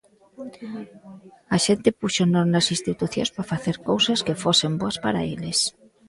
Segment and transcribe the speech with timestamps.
[1.55, 5.59] A xente púxonos nas institucións para facer cousas que fosen boas para eles.